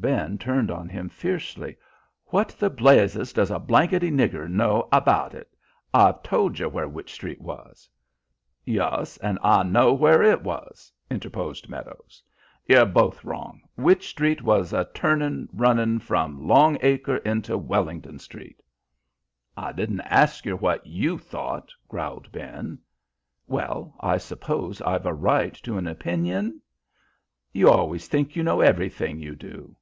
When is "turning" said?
14.94-15.48